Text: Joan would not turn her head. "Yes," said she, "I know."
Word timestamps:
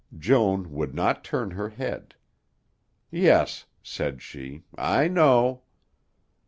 Joan 0.17 0.71
would 0.71 0.95
not 0.95 1.23
turn 1.23 1.51
her 1.51 1.69
head. 1.69 2.15
"Yes," 3.11 3.65
said 3.83 4.19
she, 4.23 4.63
"I 4.75 5.07
know." 5.07 5.61